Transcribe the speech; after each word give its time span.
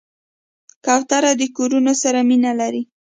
کوتره 0.85 1.31
د 1.39 1.41
کورونو 1.55 1.93
سره 2.03 2.19
مینه 2.29 2.51
لري. 2.59 2.81